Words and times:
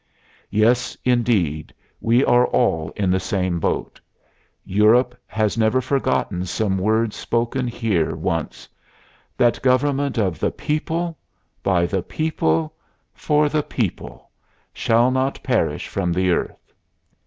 Yes, 0.49 0.97
indeed; 1.05 1.75
we 1.99 2.25
are 2.25 2.47
all 2.47 2.89
in 2.95 3.11
the 3.11 3.19
same 3.19 3.59
boat. 3.59 3.99
Europe 4.65 5.15
has 5.27 5.59
never 5.59 5.79
forgotten 5.79 6.43
some 6.47 6.79
words 6.79 7.15
spoken 7.15 7.67
here 7.67 8.15
once: 8.15 8.67
"That 9.37 9.61
government 9.61 10.17
of 10.17 10.39
the 10.39 10.49
people, 10.49 11.19
by 11.61 11.85
the 11.85 12.01
people, 12.01 12.73
for 13.13 13.47
the 13.47 13.61
people, 13.61 14.31
shall 14.73 15.11
not 15.11 15.43
perish 15.43 15.87
from 15.87 16.11
the 16.13 16.31
earth." 16.31 16.73